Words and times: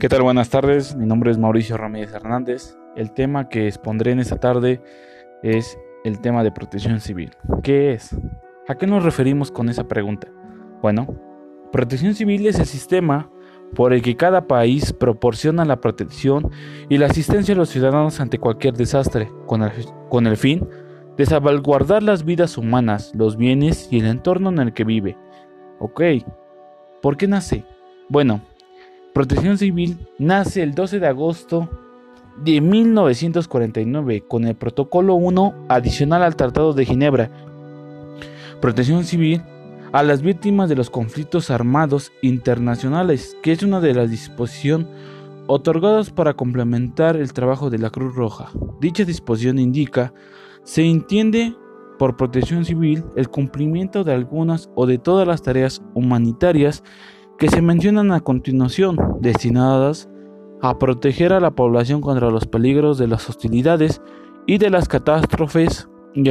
¿Qué 0.00 0.08
tal? 0.08 0.22
Buenas 0.22 0.48
tardes, 0.48 0.94
mi 0.94 1.06
nombre 1.06 1.32
es 1.32 1.38
Mauricio 1.38 1.76
Ramírez 1.76 2.12
Hernández. 2.12 2.78
El 2.94 3.10
tema 3.10 3.48
que 3.48 3.66
expondré 3.66 4.12
en 4.12 4.20
esta 4.20 4.36
tarde 4.36 4.80
es 5.42 5.76
el 6.04 6.20
tema 6.20 6.44
de 6.44 6.52
protección 6.52 7.00
civil. 7.00 7.32
¿Qué 7.64 7.94
es? 7.94 8.16
¿A 8.68 8.76
qué 8.76 8.86
nos 8.86 9.02
referimos 9.02 9.50
con 9.50 9.68
esa 9.68 9.88
pregunta? 9.88 10.28
Bueno, 10.82 11.08
protección 11.72 12.14
civil 12.14 12.46
es 12.46 12.60
el 12.60 12.66
sistema 12.66 13.28
por 13.74 13.92
el 13.92 14.00
que 14.00 14.14
cada 14.14 14.46
país 14.46 14.92
proporciona 14.92 15.64
la 15.64 15.80
protección 15.80 16.48
y 16.88 16.98
la 16.98 17.06
asistencia 17.06 17.56
a 17.56 17.58
los 17.58 17.68
ciudadanos 17.68 18.20
ante 18.20 18.38
cualquier 18.38 18.74
desastre, 18.74 19.28
con 19.46 19.64
el, 19.64 19.72
con 20.10 20.28
el 20.28 20.36
fin 20.36 20.68
de 21.16 21.26
salvaguardar 21.26 22.04
las 22.04 22.24
vidas 22.24 22.56
humanas, 22.56 23.10
los 23.16 23.36
bienes 23.36 23.88
y 23.90 23.98
el 23.98 24.06
entorno 24.06 24.50
en 24.50 24.60
el 24.60 24.72
que 24.72 24.84
vive. 24.84 25.18
Ok, 25.80 26.02
¿por 27.02 27.16
qué 27.16 27.26
nace? 27.26 27.64
Bueno, 28.08 28.42
Protección 29.18 29.58
Civil 29.58 29.98
nace 30.20 30.62
el 30.62 30.76
12 30.76 31.00
de 31.00 31.08
agosto 31.08 31.68
de 32.36 32.60
1949 32.60 34.22
con 34.28 34.44
el 34.44 34.54
Protocolo 34.54 35.16
1 35.16 35.66
adicional 35.68 36.22
al 36.22 36.36
Tratado 36.36 36.72
de 36.72 36.84
Ginebra. 36.84 37.28
Protección 38.60 39.02
Civil 39.02 39.42
a 39.90 40.04
las 40.04 40.22
víctimas 40.22 40.68
de 40.68 40.76
los 40.76 40.88
conflictos 40.88 41.50
armados 41.50 42.12
internacionales, 42.22 43.36
que 43.42 43.50
es 43.50 43.64
una 43.64 43.80
de 43.80 43.92
las 43.92 44.08
disposiciones 44.08 44.86
otorgadas 45.48 46.10
para 46.10 46.34
complementar 46.34 47.16
el 47.16 47.32
trabajo 47.32 47.70
de 47.70 47.78
la 47.78 47.90
Cruz 47.90 48.14
Roja. 48.14 48.52
Dicha 48.80 49.04
disposición 49.04 49.58
indica, 49.58 50.14
se 50.62 50.84
entiende 50.84 51.56
por 51.98 52.16
protección 52.16 52.64
civil 52.64 53.02
el 53.16 53.28
cumplimiento 53.28 54.04
de 54.04 54.14
algunas 54.14 54.70
o 54.76 54.86
de 54.86 54.98
todas 54.98 55.26
las 55.26 55.42
tareas 55.42 55.82
humanitarias 55.94 56.84
que 57.38 57.48
se 57.48 57.62
mencionan 57.62 58.10
a 58.10 58.20
continuación, 58.20 58.98
destinadas 59.20 60.08
a 60.60 60.76
proteger 60.78 61.32
a 61.32 61.38
la 61.38 61.52
población 61.52 62.00
contra 62.00 62.30
los 62.30 62.46
peligros 62.46 62.98
de 62.98 63.06
las 63.06 63.28
hostilidades 63.30 64.02
y 64.46 64.58
de 64.58 64.70
las 64.70 64.88
catástrofes 64.88 65.88
y 66.14 66.28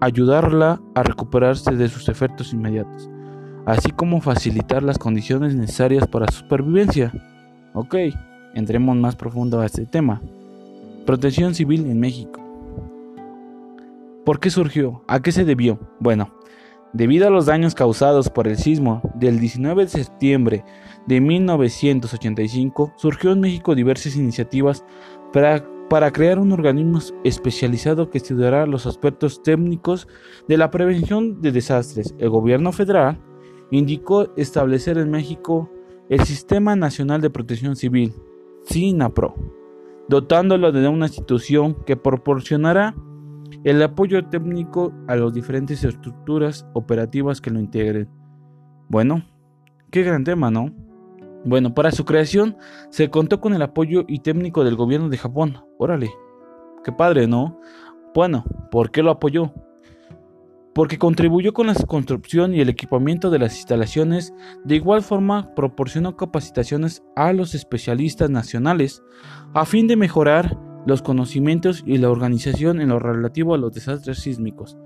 ayudarla 0.00 0.80
a 0.96 1.02
recuperarse 1.04 1.76
de 1.76 1.88
sus 1.88 2.08
efectos 2.08 2.52
inmediatos, 2.52 3.08
así 3.66 3.92
como 3.92 4.20
facilitar 4.20 4.82
las 4.82 4.98
condiciones 4.98 5.54
necesarias 5.54 6.08
para 6.08 6.26
su 6.26 6.40
supervivencia. 6.40 7.12
Ok, 7.74 7.94
entremos 8.54 8.96
más 8.96 9.14
profundo 9.14 9.60
a 9.60 9.66
este 9.66 9.86
tema. 9.86 10.20
Protección 11.06 11.54
civil 11.54 11.86
en 11.86 12.00
México. 12.00 12.40
¿Por 14.24 14.40
qué 14.40 14.50
surgió? 14.50 15.02
¿A 15.06 15.20
qué 15.20 15.30
se 15.30 15.44
debió? 15.44 15.78
Bueno, 16.00 16.32
Debido 16.92 17.26
a 17.26 17.30
los 17.30 17.46
daños 17.46 17.74
causados 17.74 18.30
por 18.30 18.48
el 18.48 18.56
sismo 18.56 19.02
del 19.14 19.38
19 19.40 19.84
de 19.84 19.90
septiembre 19.90 20.64
de 21.06 21.20
1985, 21.20 22.94
surgió 22.96 23.32
en 23.32 23.40
México 23.40 23.74
diversas 23.74 24.16
iniciativas 24.16 24.84
para, 25.32 25.66
para, 25.90 26.10
crear 26.12 26.38
un 26.38 26.50
organismo 26.52 27.00
especializado 27.24 28.08
que 28.08 28.18
estudiará 28.18 28.66
los 28.66 28.86
aspectos 28.86 29.42
técnicos 29.42 30.08
de 30.48 30.56
la 30.56 30.70
prevención 30.70 31.42
de 31.42 31.52
desastres. 31.52 32.14
El 32.18 32.30
gobierno 32.30 32.72
federal 32.72 33.20
indicó 33.70 34.34
establecer 34.36 34.96
en 34.96 35.10
México 35.10 35.70
el 36.08 36.20
Sistema 36.24 36.74
Nacional 36.74 37.20
de 37.20 37.28
Protección 37.28 37.76
Civil, 37.76 38.14
SINAPRO, 38.64 39.34
dotándolo 40.08 40.72
de 40.72 40.88
una 40.88 41.06
institución 41.06 41.76
que 41.84 41.98
proporcionará 41.98 42.94
el 43.64 43.82
apoyo 43.82 44.24
técnico 44.26 44.92
a 45.08 45.16
las 45.16 45.32
diferentes 45.32 45.84
estructuras 45.84 46.66
operativas 46.74 47.40
que 47.40 47.50
lo 47.50 47.60
integren. 47.60 48.08
Bueno, 48.88 49.22
qué 49.90 50.02
gran 50.02 50.24
tema, 50.24 50.50
¿no? 50.50 50.72
Bueno, 51.44 51.74
para 51.74 51.92
su 51.92 52.04
creación 52.04 52.56
se 52.90 53.10
contó 53.10 53.40
con 53.40 53.54
el 53.54 53.62
apoyo 53.62 54.04
y 54.08 54.20
técnico 54.20 54.64
del 54.64 54.76
gobierno 54.76 55.08
de 55.08 55.18
Japón. 55.18 55.58
Órale, 55.78 56.10
qué 56.84 56.92
padre, 56.92 57.26
¿no? 57.26 57.60
Bueno, 58.14 58.44
¿por 58.70 58.90
qué 58.90 59.02
lo 59.02 59.10
apoyó? 59.10 59.52
Porque 60.74 60.98
contribuyó 60.98 61.52
con 61.52 61.66
la 61.66 61.74
construcción 61.74 62.54
y 62.54 62.60
el 62.60 62.68
equipamiento 62.68 63.30
de 63.30 63.38
las 63.38 63.56
instalaciones, 63.56 64.34
de 64.64 64.76
igual 64.76 65.02
forma 65.02 65.54
proporcionó 65.54 66.16
capacitaciones 66.16 67.02
a 67.16 67.32
los 67.32 67.54
especialistas 67.54 68.30
nacionales 68.30 69.02
a 69.54 69.64
fin 69.64 69.86
de 69.86 69.96
mejorar 69.96 70.56
los 70.88 71.02
conocimientos 71.02 71.84
y 71.86 71.98
la 71.98 72.10
organización 72.10 72.80
en 72.80 72.88
lo 72.88 72.98
relativo 72.98 73.54
a 73.54 73.58
los 73.58 73.74
desastres 73.74 74.20
sísmicos. 74.20 74.78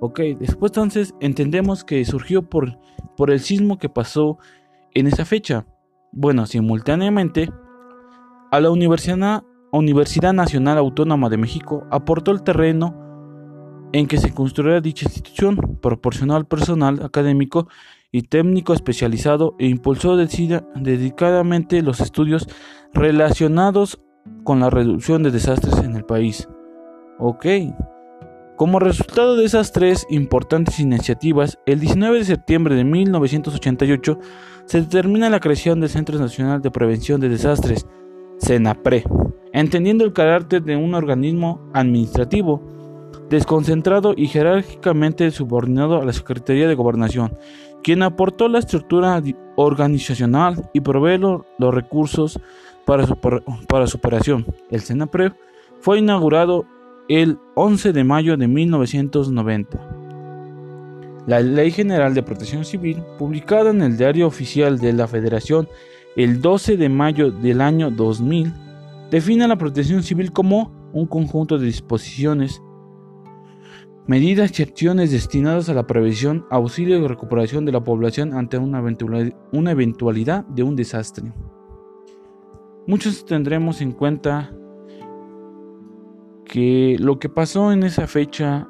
Ok, 0.00 0.20
después 0.38 0.70
entonces 0.70 1.14
entendemos 1.20 1.82
que 1.82 2.04
surgió 2.04 2.42
por, 2.42 2.78
por 3.16 3.30
el 3.30 3.40
sismo 3.40 3.78
que 3.78 3.88
pasó 3.88 4.36
en 4.92 5.06
esa 5.06 5.24
fecha. 5.24 5.66
Bueno, 6.12 6.44
simultáneamente, 6.44 7.50
a 8.50 8.60
la 8.60 8.70
Universidad, 8.70 9.44
Universidad 9.72 10.34
Nacional 10.34 10.76
Autónoma 10.76 11.30
de 11.30 11.38
México 11.38 11.86
aportó 11.90 12.32
el 12.32 12.42
terreno 12.42 12.94
en 13.94 14.06
que 14.06 14.18
se 14.18 14.34
construyera 14.34 14.82
dicha 14.82 15.06
institución, 15.06 15.56
proporcionó 15.80 16.36
al 16.36 16.46
personal 16.46 17.02
académico 17.02 17.66
y 18.12 18.22
técnico 18.24 18.74
especializado 18.74 19.56
e 19.58 19.68
impulsó 19.68 20.16
dedicadamente 20.18 21.80
los 21.80 22.00
estudios 22.00 22.46
relacionados 22.92 24.02
con 24.44 24.60
la 24.60 24.70
reducción 24.70 25.22
de 25.22 25.30
desastres 25.30 25.78
en 25.78 25.96
el 25.96 26.04
país. 26.04 26.48
Ok. 27.18 27.46
Como 28.56 28.78
resultado 28.78 29.36
de 29.36 29.44
esas 29.44 29.72
tres 29.72 30.06
importantes 30.08 30.80
iniciativas, 30.80 31.58
el 31.66 31.80
19 31.80 32.18
de 32.18 32.24
septiembre 32.24 32.74
de 32.74 32.84
1988 32.84 34.18
se 34.64 34.80
determina 34.80 35.28
la 35.28 35.40
creación 35.40 35.80
del 35.80 35.90
Centro 35.90 36.18
Nacional 36.18 36.62
de 36.62 36.70
Prevención 36.70 37.20
de 37.20 37.28
Desastres, 37.28 37.86
CENAPRE, 38.40 39.04
entendiendo 39.52 40.04
el 40.04 40.12
carácter 40.12 40.62
de 40.62 40.76
un 40.76 40.94
organismo 40.94 41.60
administrativo, 41.74 42.62
desconcentrado 43.28 44.14
y 44.16 44.28
jerárquicamente 44.28 45.30
subordinado 45.30 46.00
a 46.00 46.04
la 46.04 46.12
Secretaría 46.12 46.68
de 46.68 46.74
Gobernación, 46.74 47.36
quien 47.82 48.02
aportó 48.02 48.48
la 48.48 48.58
estructura 48.58 49.22
organizacional 49.56 50.70
y 50.72 50.80
provee 50.80 51.18
los 51.18 51.74
recursos 51.74 52.40
para 52.86 53.06
su, 53.06 53.98
para. 53.98 54.20
El 54.70 54.80
SENAPREV 54.80 55.34
fue 55.80 55.98
inaugurado 55.98 56.64
el 57.08 57.38
11 57.56 57.92
de 57.92 58.04
mayo 58.04 58.36
de 58.36 58.48
1990. 58.48 59.78
La 61.26 61.40
Ley 61.40 61.72
General 61.72 62.14
de 62.14 62.22
Protección 62.22 62.64
Civil, 62.64 63.02
publicada 63.18 63.70
en 63.70 63.82
el 63.82 63.96
Diario 63.96 64.28
Oficial 64.28 64.78
de 64.78 64.92
la 64.92 65.08
Federación 65.08 65.68
el 66.14 66.40
12 66.40 66.76
de 66.76 66.88
mayo 66.88 67.32
del 67.32 67.60
año 67.60 67.90
2000, 67.90 68.52
define 69.10 69.48
la 69.48 69.58
protección 69.58 70.02
civil 70.02 70.32
como 70.32 70.72
un 70.92 71.06
conjunto 71.06 71.58
de 71.58 71.66
disposiciones, 71.66 72.62
medidas 74.06 74.58
y 74.58 74.62
acciones 74.62 75.10
destinadas 75.10 75.68
a 75.68 75.74
la 75.74 75.86
prevención, 75.86 76.46
auxilio 76.50 76.96
y 76.98 77.06
recuperación 77.06 77.64
de 77.64 77.72
la 77.72 77.82
población 77.82 78.32
ante 78.32 78.56
una 78.56 79.70
eventualidad 79.72 80.44
de 80.46 80.62
un 80.62 80.76
desastre. 80.76 81.32
Muchos 82.88 83.26
tendremos 83.26 83.80
en 83.80 83.90
cuenta 83.90 84.52
que 86.44 86.96
lo 87.00 87.18
que 87.18 87.28
pasó 87.28 87.72
en 87.72 87.82
esa 87.82 88.06
fecha 88.06 88.68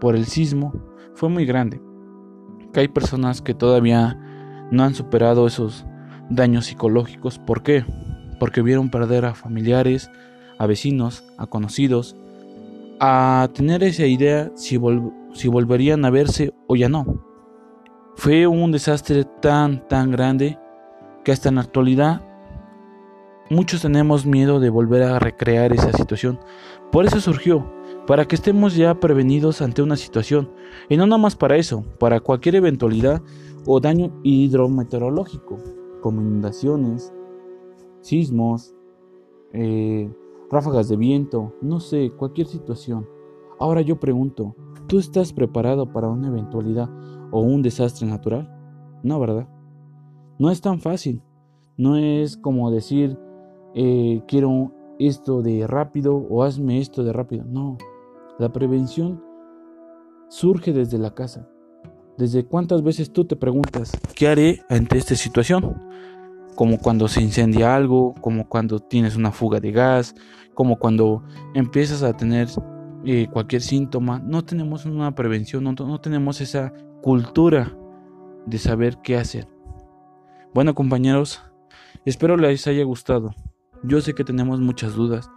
por 0.00 0.14
el 0.14 0.26
sismo 0.26 0.72
fue 1.14 1.28
muy 1.28 1.44
grande. 1.44 1.82
Que 2.72 2.80
hay 2.80 2.88
personas 2.88 3.42
que 3.42 3.52
todavía 3.52 4.16
no 4.70 4.84
han 4.84 4.94
superado 4.94 5.48
esos 5.48 5.84
daños 6.30 6.66
psicológicos. 6.66 7.40
¿Por 7.40 7.64
qué? 7.64 7.84
Porque 8.38 8.62
vieron 8.62 8.90
perder 8.90 9.24
a 9.24 9.34
familiares, 9.34 10.08
a 10.58 10.66
vecinos, 10.66 11.24
a 11.36 11.46
conocidos, 11.46 12.14
a 13.00 13.48
tener 13.54 13.82
esa 13.82 14.06
idea 14.06 14.52
si, 14.54 14.80
si 15.32 15.48
volverían 15.48 16.04
a 16.04 16.10
verse 16.10 16.54
o 16.68 16.76
ya 16.76 16.88
no. 16.88 17.26
Fue 18.14 18.46
un 18.46 18.70
desastre 18.70 19.24
tan, 19.40 19.88
tan 19.88 20.12
grande 20.12 20.60
que 21.24 21.32
hasta 21.32 21.48
en 21.48 21.56
la 21.56 21.62
actualidad 21.62 22.22
Muchos 23.50 23.82
tenemos 23.82 24.24
miedo 24.24 24.60
de 24.60 24.70
volver 24.70 25.02
a 25.02 25.18
recrear 25.18 25.72
esa 25.72 25.92
situación. 25.92 26.38
Por 26.90 27.04
eso 27.04 27.20
surgió, 27.20 27.66
para 28.06 28.24
que 28.24 28.34
estemos 28.34 28.74
ya 28.74 28.98
prevenidos 28.98 29.62
ante 29.62 29.82
una 29.82 29.96
situación. 29.96 30.50
Y 30.88 30.96
no 30.96 31.06
nada 31.06 31.18
más 31.18 31.36
para 31.36 31.56
eso, 31.56 31.84
para 31.98 32.20
cualquier 32.20 32.56
eventualidad 32.56 33.22
o 33.66 33.80
daño 33.80 34.12
hidrometeorológico, 34.22 35.58
como 36.00 36.20
inundaciones, 36.20 37.12
sismos, 38.00 38.74
eh, 39.52 40.10
ráfagas 40.50 40.88
de 40.88 40.96
viento, 40.96 41.54
no 41.60 41.80
sé, 41.80 42.12
cualquier 42.16 42.46
situación. 42.46 43.06
Ahora 43.58 43.80
yo 43.80 44.00
pregunto, 44.00 44.56
¿tú 44.86 44.98
estás 44.98 45.32
preparado 45.32 45.92
para 45.92 46.08
una 46.08 46.28
eventualidad 46.28 46.90
o 47.30 47.40
un 47.40 47.62
desastre 47.62 48.06
natural? 48.06 48.50
No, 49.02 49.20
¿verdad? 49.20 49.48
No 50.38 50.50
es 50.50 50.60
tan 50.60 50.80
fácil. 50.80 51.22
No 51.76 51.96
es 51.96 52.36
como 52.36 52.70
decir, 52.70 53.18
eh, 53.74 54.22
quiero 54.26 54.72
esto 54.98 55.42
de 55.42 55.66
rápido 55.66 56.16
o 56.16 56.42
hazme 56.42 56.80
esto 56.80 57.04
de 57.04 57.12
rápido. 57.12 57.44
No, 57.44 57.78
la 58.38 58.52
prevención 58.52 59.22
surge 60.28 60.72
desde 60.72 60.98
la 60.98 61.14
casa. 61.14 61.48
Desde 62.18 62.44
cuántas 62.44 62.82
veces 62.82 63.10
tú 63.10 63.24
te 63.24 63.36
preguntas, 63.36 63.92
¿qué 64.14 64.28
haré 64.28 64.60
ante 64.68 64.98
esta 64.98 65.14
situación? 65.14 65.74
como 66.54 66.78
cuando 66.78 67.08
se 67.08 67.22
incendia 67.22 67.74
algo, 67.74 68.14
como 68.20 68.48
cuando 68.48 68.80
tienes 68.80 69.16
una 69.16 69.32
fuga 69.32 69.60
de 69.60 69.72
gas, 69.72 70.14
como 70.54 70.78
cuando 70.78 71.22
empiezas 71.54 72.02
a 72.02 72.12
tener 72.12 72.48
eh, 73.04 73.26
cualquier 73.32 73.62
síntoma. 73.62 74.20
No 74.24 74.44
tenemos 74.44 74.84
una 74.84 75.14
prevención, 75.14 75.64
no, 75.64 75.72
no 75.72 76.00
tenemos 76.00 76.40
esa 76.40 76.72
cultura 77.00 77.76
de 78.46 78.58
saber 78.58 78.98
qué 79.02 79.16
hacer. 79.16 79.48
Bueno 80.54 80.74
compañeros, 80.74 81.42
espero 82.04 82.36
les 82.36 82.66
haya 82.66 82.84
gustado. 82.84 83.34
Yo 83.84 84.00
sé 84.00 84.14
que 84.14 84.22
tenemos 84.22 84.60
muchas 84.60 84.94
dudas. 84.94 85.28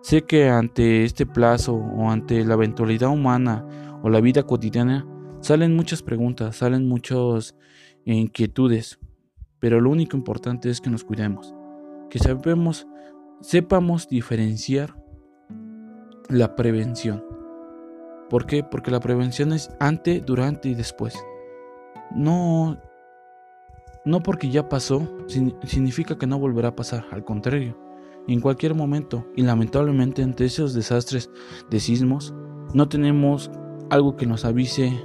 Sé 0.00 0.22
que 0.22 0.48
ante 0.48 1.04
este 1.04 1.26
plazo 1.26 1.74
o 1.74 2.10
ante 2.10 2.44
la 2.44 2.54
eventualidad 2.54 3.10
humana 3.10 3.66
o 4.02 4.08
la 4.08 4.20
vida 4.20 4.42
cotidiana 4.44 5.06
salen 5.40 5.76
muchas 5.76 6.02
preguntas, 6.02 6.56
salen 6.56 6.88
muchas 6.88 7.54
inquietudes, 8.06 8.98
pero 9.58 9.80
lo 9.80 9.90
único 9.90 10.16
importante 10.16 10.70
es 10.70 10.80
que 10.80 10.88
nos 10.88 11.04
cuidemos, 11.04 11.54
que 12.08 12.18
sabemos, 12.18 12.86
sepamos 13.42 14.08
diferenciar 14.08 14.96
la 16.30 16.56
prevención. 16.56 17.22
¿Por 18.30 18.46
qué? 18.46 18.64
Porque 18.64 18.90
la 18.90 19.00
prevención 19.00 19.52
es 19.52 19.70
antes, 19.80 20.24
durante 20.24 20.70
y 20.70 20.74
después. 20.74 21.14
No, 22.14 22.78
no 24.06 24.22
porque 24.22 24.48
ya 24.48 24.70
pasó 24.70 25.06
significa 25.26 26.16
que 26.16 26.26
no 26.26 26.38
volverá 26.38 26.68
a 26.68 26.76
pasar, 26.76 27.04
al 27.10 27.24
contrario 27.24 27.89
en 28.28 28.40
cualquier 28.40 28.74
momento 28.74 29.26
y 29.36 29.42
lamentablemente 29.42 30.22
ante 30.22 30.44
esos 30.44 30.74
desastres 30.74 31.30
de 31.70 31.80
sismos 31.80 32.34
no 32.74 32.88
tenemos 32.88 33.50
algo 33.90 34.16
que 34.16 34.26
nos 34.26 34.44
avise 34.44 35.02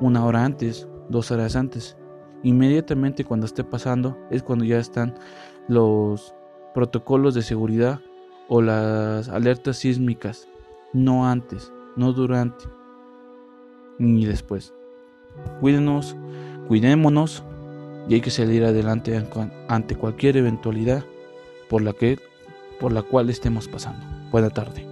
una 0.00 0.24
hora 0.24 0.44
antes, 0.44 0.88
dos 1.08 1.30
horas 1.30 1.54
antes. 1.56 1.96
Inmediatamente 2.42 3.24
cuando 3.24 3.46
esté 3.46 3.62
pasando 3.62 4.18
es 4.30 4.42
cuando 4.42 4.64
ya 4.64 4.78
están 4.78 5.14
los 5.68 6.34
protocolos 6.74 7.34
de 7.34 7.42
seguridad 7.42 8.00
o 8.48 8.62
las 8.62 9.28
alertas 9.28 9.78
sísmicas, 9.78 10.48
no 10.92 11.26
antes, 11.26 11.72
no 11.96 12.12
durante 12.12 12.64
ni 13.98 14.24
después. 14.24 14.74
Cuídenos, 15.60 16.16
cuidémonos 16.68 17.44
y 18.08 18.14
hay 18.14 18.20
que 18.20 18.30
salir 18.30 18.64
adelante 18.64 19.22
ante 19.68 19.96
cualquier 19.96 20.36
eventualidad 20.36 21.04
por 21.68 21.82
la 21.82 21.92
que 21.92 22.18
por 22.82 22.92
la 22.92 23.02
cual 23.02 23.30
estemos 23.30 23.68
pasando. 23.68 24.04
Buena 24.32 24.50
tarde. 24.50 24.91